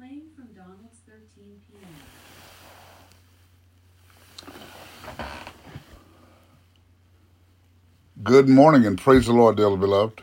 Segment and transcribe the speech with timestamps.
[0.00, 1.88] Playing from Donald's 13 p.m.
[8.22, 10.22] Good morning and praise the Lord, dearly beloved,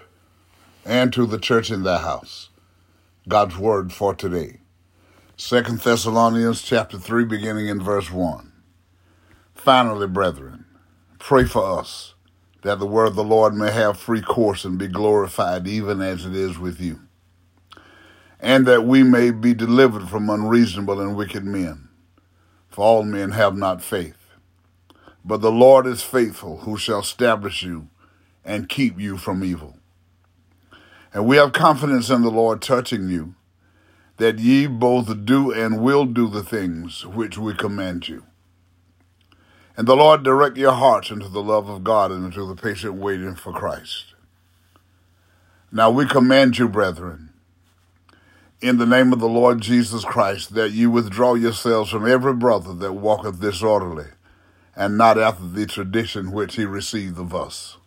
[0.84, 2.50] and to the church in thy house.
[3.28, 4.62] God's word for today.
[5.36, 8.52] Second Thessalonians chapter 3, beginning in verse 1.
[9.54, 10.66] Finally, brethren,
[11.20, 12.16] pray for us,
[12.64, 16.26] that the word of the Lord may have free course and be glorified even as
[16.26, 17.02] it is with you,
[18.48, 21.90] and that we may be delivered from unreasonable and wicked men.
[22.70, 24.30] For all men have not faith.
[25.26, 27.90] But the Lord is faithful, who shall establish you
[28.46, 29.76] and keep you from evil.
[31.14, 33.36] And we have confidence in the Lord touching you,
[34.16, 38.24] that ye both do and will do the things which we command you.
[39.76, 42.94] And the Lord direct your hearts into the love of God and into the patient
[42.94, 44.16] waiting for Christ.
[45.70, 47.27] Now we command you, brethren,
[48.60, 52.74] in the name of the Lord Jesus Christ, that you withdraw yourselves from every brother
[52.74, 54.08] that walketh disorderly
[54.76, 57.78] and not after the tradition which he received of us.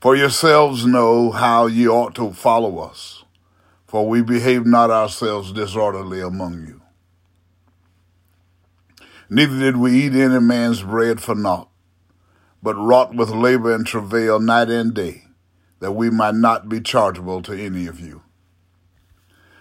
[0.00, 3.24] For yourselves know how ye ought to follow us,
[3.86, 6.82] for we behave not ourselves disorderly among you.
[9.30, 11.68] Neither did we eat any man's bread for naught,
[12.62, 15.24] but wrought with labor and travail night and day,
[15.80, 18.22] that we might not be chargeable to any of you.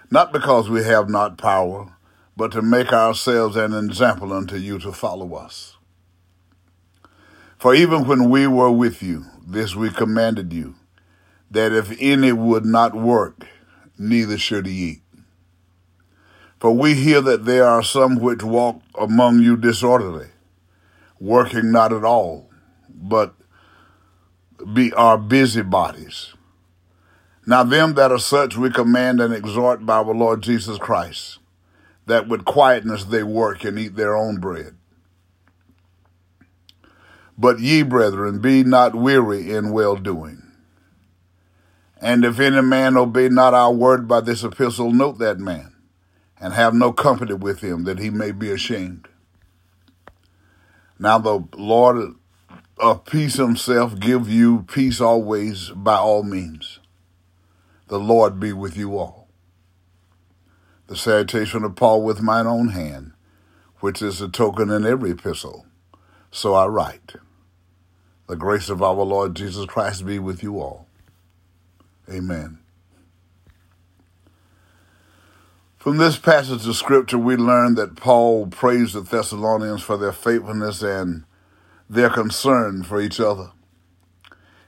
[0.09, 1.93] Not because we have not power,
[2.37, 5.75] but to make ourselves an example unto you to follow us.
[7.57, 10.75] For even when we were with you, this we commanded you,
[11.51, 13.47] that if any would not work,
[13.97, 15.01] neither should he eat.
[16.59, 20.27] For we hear that there are some which walk among you disorderly,
[21.19, 22.49] working not at all,
[22.89, 23.33] but
[24.73, 26.33] be are busybodies.
[27.49, 31.39] Now them that are such we command and exhort by our Lord Jesus Christ,
[32.05, 34.75] that with quietness they work and eat their own bread.
[37.37, 40.43] But ye, brethren, be not weary in well doing.
[42.01, 45.73] And if any man obey not our word by this epistle, note that man,
[46.41, 49.07] and have no company with him, that he may be ashamed.
[50.99, 52.15] Now the Lord
[52.77, 56.79] of peace himself give you peace always by all means.
[57.87, 59.27] The Lord be with you all.
[60.87, 63.13] The salutation of Paul with mine own hand,
[63.79, 65.65] which is a token in every epistle.
[66.31, 67.15] So I write.
[68.27, 70.87] The grace of our Lord Jesus Christ be with you all.
[72.09, 72.59] Amen.
[75.77, 80.81] From this passage of scripture, we learn that Paul praised the Thessalonians for their faithfulness
[80.81, 81.23] and
[81.89, 83.51] their concern for each other.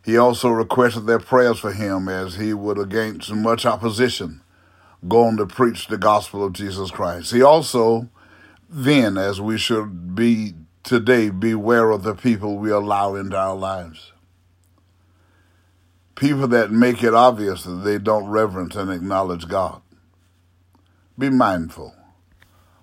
[0.03, 4.41] He also requested their prayers for him as he would, against much opposition,
[5.07, 7.31] go on to preach the gospel of Jesus Christ.
[7.31, 8.09] He also,
[8.69, 14.13] then, as we should be today, beware of the people we allow into our lives.
[16.15, 19.81] People that make it obvious that they don't reverence and acknowledge God.
[21.17, 21.95] Be mindful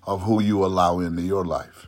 [0.05, 1.87] of who you allow into your life.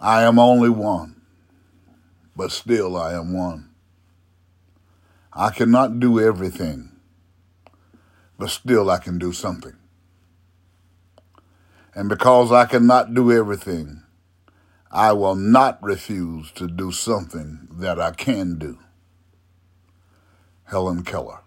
[0.00, 1.20] I am only one,
[2.34, 3.70] but still I am one.
[5.32, 6.92] I cannot do everything,
[8.38, 9.76] but still I can do something.
[11.94, 14.02] And because I cannot do everything,
[14.90, 18.78] I will not refuse to do something that I can do.
[20.64, 21.40] Helen Keller.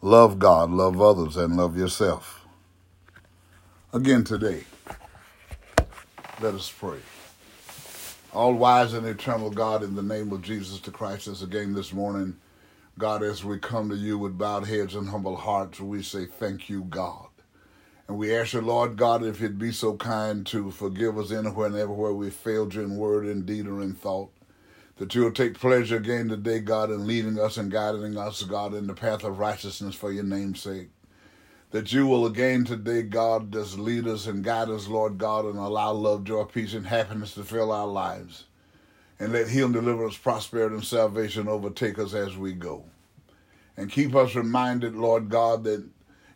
[0.00, 2.46] Love God, love others, and love yourself.
[3.92, 4.64] Again today,
[6.42, 6.98] let us pray.
[8.32, 11.92] All wise and eternal God, in the name of Jesus the Christ, as again this
[11.92, 12.36] morning,
[12.98, 16.68] God, as we come to you with bowed heads and humble hearts, we say thank
[16.68, 17.28] you, God.
[18.08, 21.68] And we ask you, Lord God, if you'd be so kind to forgive us anywhere
[21.68, 24.32] and everywhere we failed you in word, in deed, or in thought.
[24.96, 28.74] That you will take pleasure again today, God, in leading us and guiding us, God,
[28.74, 30.88] in the path of righteousness for your name's sake.
[31.72, 35.58] That you will again today, God, just lead us and guide us, Lord God, and
[35.58, 38.44] allow love, joy, peace, and happiness to fill our lives.
[39.18, 42.84] And let healing, deliverance, prosperity, and salvation overtake us as we go.
[43.74, 45.82] And keep us reminded, Lord God, that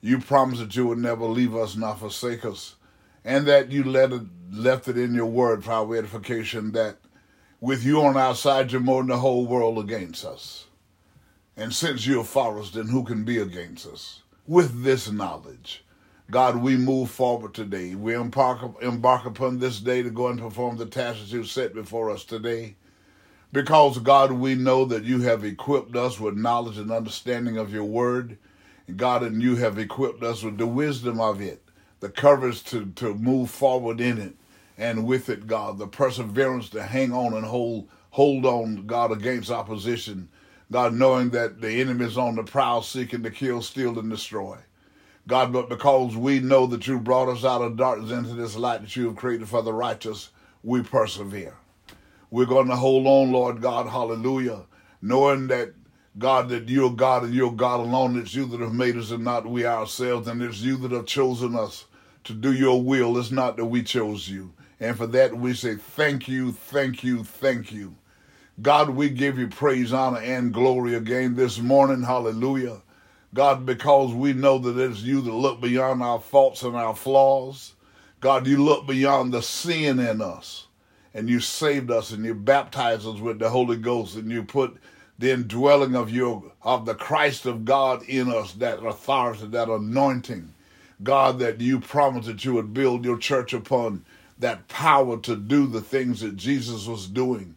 [0.00, 2.76] you promised that you would never leave us nor forsake us,
[3.22, 6.96] and that you let it, left it in your word for our edification that
[7.60, 10.66] with you on our side, you're more than the whole world against us.
[11.58, 14.22] And since you're for us, then who can be against us?
[14.48, 15.84] With this knowledge,
[16.30, 17.96] God, we move forward today.
[17.96, 22.10] We embark, embark upon this day to go and perform the tasks you set before
[22.10, 22.76] us today.
[23.52, 27.84] Because, God, we know that you have equipped us with knowledge and understanding of your
[27.84, 28.38] word.
[28.94, 31.64] God, and you have equipped us with the wisdom of it,
[31.98, 34.36] the courage to, to move forward in it,
[34.78, 39.50] and with it, God, the perseverance to hang on and hold hold on, God, against
[39.50, 40.28] opposition.
[40.70, 44.58] God, knowing that the enemy is on the prowl seeking to kill, steal, and destroy.
[45.28, 48.80] God, but because we know that you brought us out of darkness into this light
[48.82, 50.30] that you have created for the righteous,
[50.62, 51.56] we persevere.
[52.30, 54.62] We're going to hold on, Lord God, hallelujah,
[55.02, 55.74] knowing that,
[56.18, 58.18] God, that you're God and you're God alone.
[58.18, 61.06] It's you that have made us and not we ourselves, and it's you that have
[61.06, 61.86] chosen us
[62.24, 63.18] to do your will.
[63.18, 64.52] It's not that we chose you.
[64.80, 67.94] And for that, we say thank you, thank you, thank you.
[68.62, 72.02] God, we give you praise, honor, and glory again this morning.
[72.02, 72.80] Hallelujah.
[73.34, 77.74] God, because we know that it's you that look beyond our faults and our flaws.
[78.20, 80.68] God, you look beyond the sin in us
[81.12, 84.78] and you saved us and you baptized us with the Holy Ghost and you put
[85.18, 90.54] the indwelling of your of the Christ of God in us, that authority, that anointing.
[91.02, 94.04] God, that you promised that you would build your church upon
[94.38, 97.54] that power to do the things that Jesus was doing.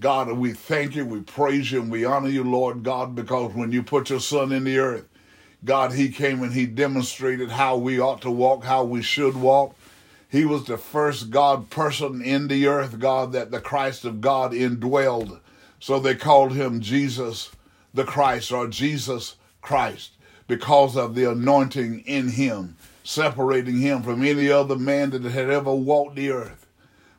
[0.00, 3.70] God, we thank you, we praise you, and we honor you, Lord God, because when
[3.70, 5.04] you put your son in the earth,
[5.64, 9.76] God, he came and he demonstrated how we ought to walk, how we should walk.
[10.28, 14.52] He was the first God person in the earth, God, that the Christ of God
[14.52, 15.38] indwelled.
[15.78, 17.52] So they called him Jesus
[17.94, 20.10] the Christ or Jesus Christ
[20.48, 25.72] because of the anointing in him, separating him from any other man that had ever
[25.72, 26.66] walked the earth.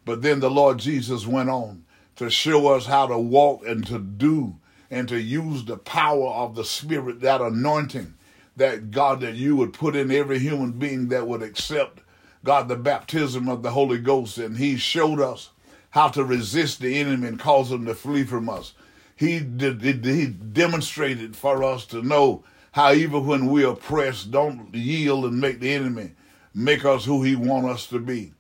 [0.04, 1.85] But then the Lord Jesus went on
[2.16, 4.58] to show us how to walk and to do
[4.90, 8.14] and to use the power of the Spirit, that anointing
[8.56, 12.00] that God, that you would put in every human being that would accept,
[12.44, 14.38] God, the baptism of the Holy Ghost.
[14.38, 15.50] And He showed us
[15.96, 18.74] how to resist the enemy and cause him to flee from us.
[19.16, 24.76] He did, he demonstrated for us to know how even when we are pressed, don't
[24.76, 26.12] yield and make the enemy
[26.54, 28.34] make us who he want us to be.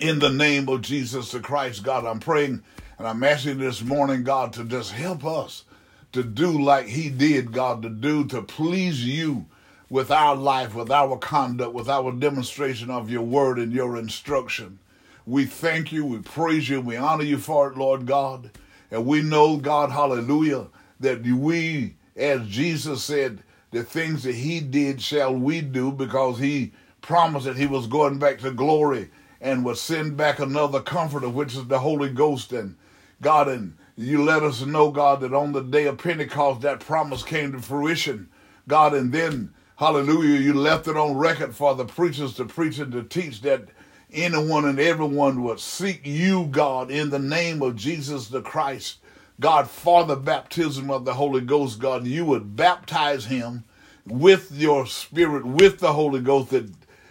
[0.00, 2.62] In the name of Jesus the Christ, God, I'm praying
[2.98, 5.64] and I'm asking this morning, God, to just help us
[6.12, 9.46] to do like he did, God, to do to please you
[9.88, 14.78] with our life, with our conduct, with our demonstration of your word and your instruction.
[15.24, 18.50] We thank you, we praise you, we honor you for it, Lord God.
[18.90, 20.66] And we know, God, hallelujah,
[21.00, 26.72] that we, as Jesus said, the things that he did shall we do because he
[27.00, 29.10] promised that he was going back to glory
[29.46, 32.52] and would send back another comforter, which is the Holy Ghost.
[32.52, 32.74] And
[33.22, 37.22] God, and you let us know, God, that on the day of Pentecost, that promise
[37.22, 38.28] came to fruition.
[38.66, 42.90] God, and then, hallelujah, you left it on record for the preachers to preach and
[42.90, 43.68] to teach that
[44.12, 48.98] anyone and everyone would seek you, God, in the name of Jesus the Christ.
[49.38, 53.62] God, for the baptism of the Holy Ghost, God, you would baptize him
[54.06, 56.68] with your spirit, with the Holy Ghost, that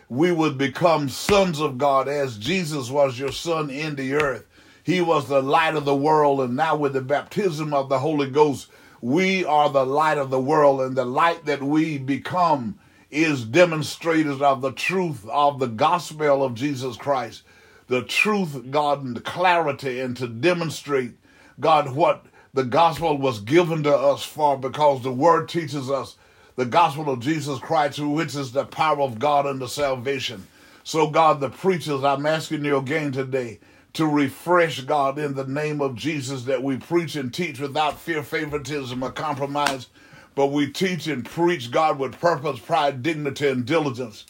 [0.09, 4.45] we would become sons of God as Jesus was your son in the earth.
[4.83, 8.29] He was the light of the world, and now with the baptism of the Holy
[8.29, 8.67] Ghost,
[9.01, 12.79] we are the light of the world, and the light that we become
[13.09, 17.43] is demonstrators of the truth of the gospel of Jesus Christ.
[17.87, 21.13] The truth, God, and the clarity, and to demonstrate,
[21.59, 26.15] God, what the gospel was given to us for, because the word teaches us
[26.55, 30.47] the gospel of Jesus Christ, which is the power of God unto salvation.
[30.83, 33.59] So, God, the preachers, I'm asking you again today
[33.93, 38.23] to refresh God in the name of Jesus that we preach and teach without fear,
[38.23, 39.87] favoritism, or compromise,
[40.35, 44.25] but we teach and preach God with purpose, pride, dignity, and diligence.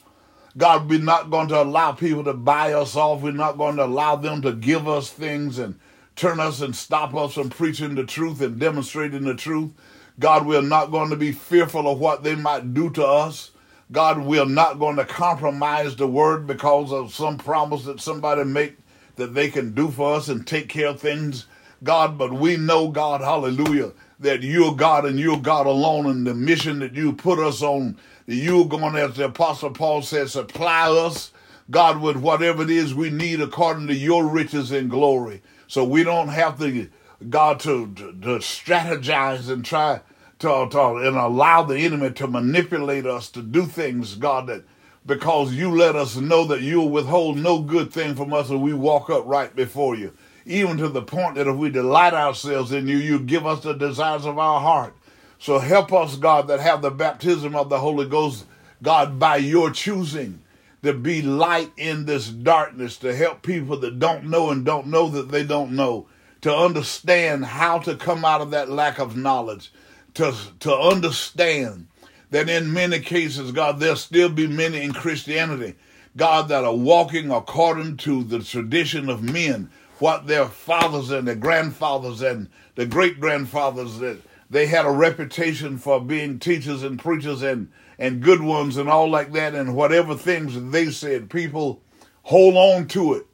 [0.57, 3.21] God, we're not going to allow people to buy us off.
[3.21, 5.77] We're not going to allow them to give us things and
[6.15, 9.71] turn us and stop us from preaching the truth and demonstrating the truth.
[10.19, 13.51] God, we're not going to be fearful of what they might do to us.
[13.91, 18.77] God, we're not going to compromise the word because of some promise that somebody make
[19.17, 21.45] that they can do for us and take care of things,
[21.83, 22.17] God.
[22.17, 26.79] But we know, God, hallelujah, that you're God and you're God alone, and the mission
[26.79, 31.31] that you put us on, that you're going, as the Apostle Paul said, supply us,
[31.69, 35.41] God, with whatever it is we need according to your riches and glory.
[35.67, 36.87] So we don't have to,
[37.29, 40.01] God, to, to, to strategize and try
[40.39, 44.63] to, to and allow the enemy to manipulate us to do things, God, that
[45.05, 48.73] because you let us know that you'll withhold no good thing from us and we
[48.73, 50.13] walk up right before you.
[50.45, 53.73] Even to the point that if we delight ourselves in you, you give us the
[53.73, 54.95] desires of our heart.
[55.39, 58.45] So help us, God, that have the baptism of the Holy Ghost,
[58.81, 60.41] God, by your choosing,
[60.83, 65.07] to be light in this darkness, to help people that don't know and don't know
[65.09, 66.07] that they don't know,
[66.45, 69.73] to understand how to come out of that lack of knowledge,
[70.13, 71.87] to, to understand
[72.29, 75.73] that in many cases, God, there'll still be many in Christianity,
[76.15, 81.33] God, that are walking according to the tradition of men, what their fathers and their
[81.33, 87.41] grandfathers and the great grandfathers that they had a reputation for being teachers and preachers
[87.41, 91.81] and, and good ones and all like that, and whatever things they said, people
[92.21, 93.25] hold on to it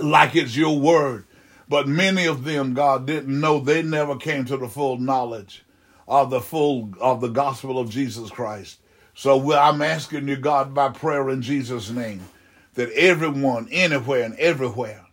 [0.00, 1.26] like it's your word.
[1.68, 5.64] But many of them, God, didn't know they never came to the full knowledge
[6.06, 8.80] of the full of the gospel of Jesus Christ.
[9.14, 12.22] So I'm asking you, God, by prayer in Jesus' name,
[12.74, 15.04] that everyone, anywhere and everywhere,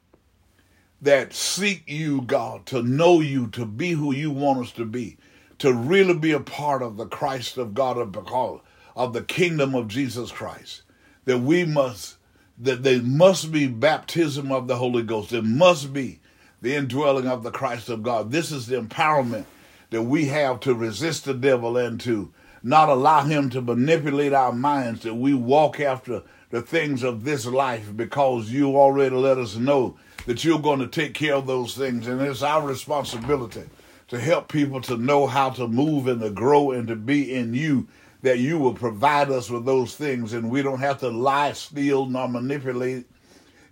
[1.02, 5.18] that seek you, God, to know you, to be who you want us to be,
[5.60, 8.62] to really be a part of the Christ of God of,
[8.96, 10.84] of the kingdom of Jesus Christ,
[11.26, 12.16] that we must,
[12.58, 15.32] that there must be baptism of the Holy Ghost.
[15.32, 16.22] There must be
[16.66, 18.32] the indwelling of the Christ of God.
[18.32, 19.46] This is the empowerment
[19.92, 24.52] that we have to resist the devil and to not allow him to manipulate our
[24.52, 29.56] minds, that we walk after the things of this life because you already let us
[29.56, 29.96] know
[30.26, 32.08] that you're going to take care of those things.
[32.08, 33.66] And it's our responsibility
[34.08, 37.54] to help people to know how to move and to grow and to be in
[37.54, 37.88] you,
[38.24, 40.34] that you will provide us with those things.
[40.34, 43.06] And we don't have to lie, steal, nor manipulate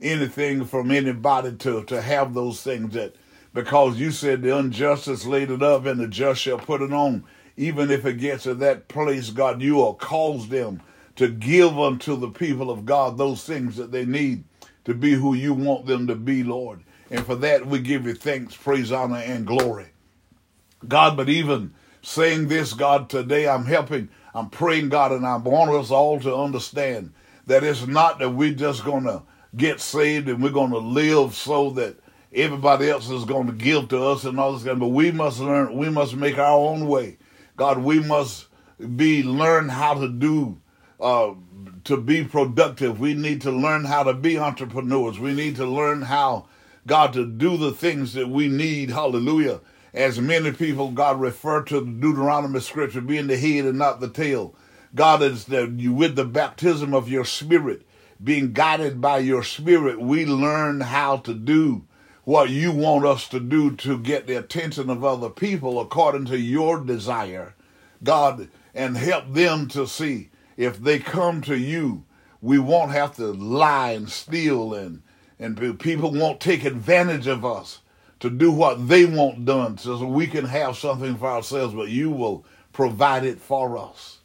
[0.03, 3.15] anything from anybody to, to have those things that
[3.53, 6.91] because you said the unjust is laid it up and the just shall put it
[6.91, 7.23] on.
[7.55, 10.81] Even if it gets to that place, God, you will cause them
[11.15, 14.43] to give unto the people of God those things that they need
[14.85, 16.83] to be who you want them to be, Lord.
[17.11, 19.87] And for that, we give you thanks, praise, honor, and glory.
[20.87, 25.71] God, but even saying this, God, today I'm helping, I'm praying, God, and I want
[25.71, 27.13] us all to understand
[27.45, 29.21] that it's not that we're just going to
[29.55, 31.95] get saved and we're going to live so that
[32.33, 34.79] everybody else is going to give to us and all this kind.
[34.79, 35.77] But we must learn.
[35.77, 37.17] We must make our own way.
[37.55, 38.47] God, we must
[38.95, 40.59] be learn how to do
[40.99, 41.33] uh,
[41.83, 42.99] to be productive.
[42.99, 45.19] We need to learn how to be entrepreneurs.
[45.19, 46.47] We need to learn how,
[46.87, 48.89] God, to do the things that we need.
[48.89, 49.59] Hallelujah.
[49.93, 54.09] As many people, God, refer to the Deuteronomy scripture being the head and not the
[54.09, 54.55] tail.
[54.95, 57.83] God is that you with the baptism of your spirit,
[58.23, 61.85] being guided by your spirit, we learn how to do
[62.23, 66.39] what you want us to do to get the attention of other people according to
[66.39, 67.53] your desire,
[68.03, 70.29] God, and help them to see.
[70.55, 72.05] If they come to you,
[72.41, 75.01] we won't have to lie and steal and
[75.39, 77.79] and people won't take advantage of us
[78.21, 82.09] to do what they want done so we can have something for ourselves, but you
[82.09, 84.19] will provide it for us.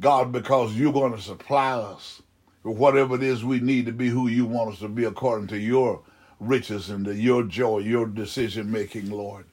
[0.00, 2.22] God, because you're going to supply us
[2.72, 5.58] whatever it is we need to be who you want us to be according to
[5.58, 6.02] your
[6.40, 9.44] riches and to your joy, your decision making, Lord.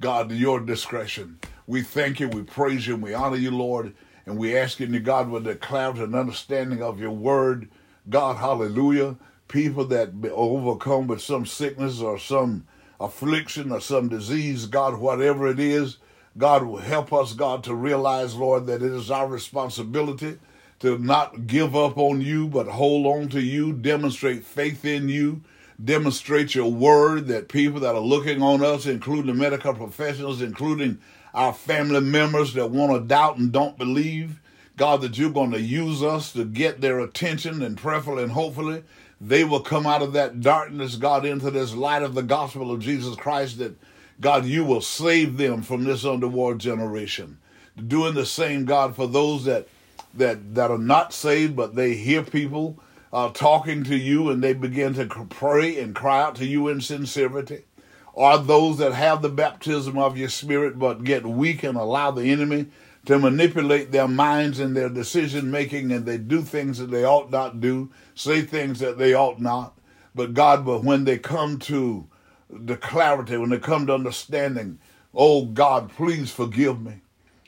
[0.00, 1.38] God, your discretion.
[1.66, 3.94] We thank you, we praise you, and we honor you, Lord.
[4.26, 7.68] And we ask you, God, with the clarity and understanding of your word,
[8.08, 9.16] God, hallelujah.
[9.48, 12.66] People that overcome with some sickness or some
[13.00, 15.98] affliction or some disease, God, whatever it is,
[16.36, 20.38] God will help us, God, to realize, Lord, that it is our responsibility
[20.80, 25.42] to not give up on you, but hold on to you, demonstrate faith in you,
[25.82, 30.98] demonstrate your word that people that are looking on us, including medical professionals, including
[31.34, 34.40] our family members that want to doubt and don't believe,
[34.76, 38.82] God, that you're going to use us to get their attention and prayerfully and hopefully
[39.20, 42.80] they will come out of that darkness, God, into this light of the gospel of
[42.80, 43.74] Jesus Christ that,
[44.20, 47.38] God, you will save them from this underworld generation.
[47.86, 49.68] Doing the same, God, for those that
[50.14, 52.78] that that are not saved, but they hear people
[53.12, 56.80] uh, talking to you and they begin to pray and cry out to you in
[56.80, 57.64] sincerity,
[58.12, 62.30] or those that have the baptism of your spirit but get weak and allow the
[62.30, 62.66] enemy
[63.06, 67.30] to manipulate their minds and their decision making and they do things that they ought
[67.30, 69.78] not do, say things that they ought not.
[70.14, 72.06] But God, but when they come to
[72.50, 74.78] the clarity, when they come to understanding,
[75.14, 77.00] oh God, please forgive me.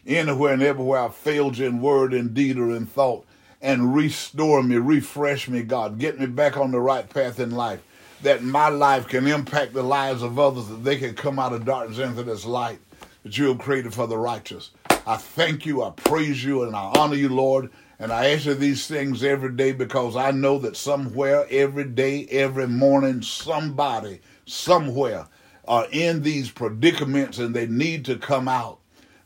[0.06, 3.26] Anywhere and everywhere I failed you in word, in deed, or in thought
[3.62, 5.98] and restore me, refresh me, God.
[5.98, 7.80] Get me back on the right path in life.
[8.22, 11.64] That my life can impact the lives of others, that they can come out of
[11.64, 12.78] darkness into this light
[13.22, 14.70] that you have created for the righteous.
[15.06, 17.70] I thank you, I praise you, and I honor you, Lord.
[17.98, 22.66] And I answer these things every day because I know that somewhere, every day, every
[22.66, 25.26] morning, somebody, somewhere,
[25.68, 28.79] are in these predicaments and they need to come out.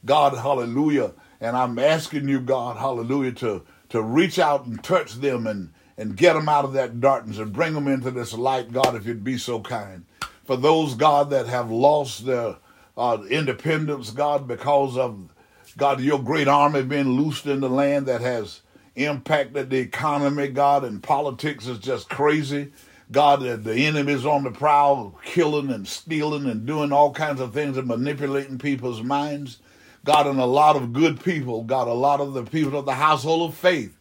[0.04, 1.12] God, hallelujah.
[1.40, 6.16] And I'm asking you, God, hallelujah, to to reach out and touch them and, and
[6.16, 9.22] get them out of that darkness and bring them into this light, God, if you'd
[9.22, 10.04] be so kind.
[10.44, 12.56] For those, God, that have lost their
[12.96, 15.28] uh, independence, God, because of,
[15.76, 18.62] God, your great army being loosed in the land that has
[18.96, 22.72] impacted the economy, God, and politics is just crazy.
[23.12, 27.54] God, the, the enemy's on the prowl, killing and stealing and doing all kinds of
[27.54, 29.58] things and manipulating people's minds.
[30.04, 32.94] God, and a lot of good people, God, a lot of the people of the
[32.94, 33.96] household of faith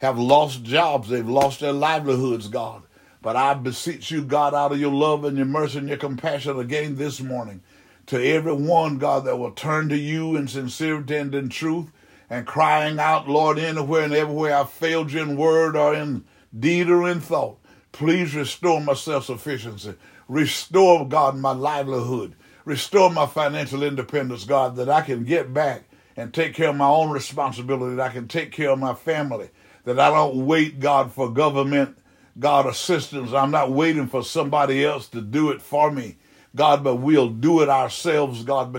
[0.00, 1.08] have lost jobs.
[1.08, 2.82] They've lost their livelihoods, God.
[3.22, 6.60] But I beseech you, God, out of your love and your mercy and your compassion
[6.60, 7.62] again this morning,
[8.06, 11.90] to everyone, God, that will turn to you in sincerity and in truth
[12.28, 16.24] and crying out, Lord, anywhere and everywhere I failed you in word or in
[16.56, 17.58] deed or in thought.
[17.92, 19.94] Please restore my self sufficiency.
[20.28, 22.34] Restore, God, my livelihood.
[22.66, 25.84] Restore my financial independence, God, that I can get back
[26.16, 29.50] and take care of my own responsibility, that I can take care of my family,
[29.84, 31.96] that I don't wait, God, for government,
[32.40, 33.32] God, assistance.
[33.32, 36.16] I'm not waiting for somebody else to do it for me,
[36.56, 38.72] God, but we'll do it ourselves, God,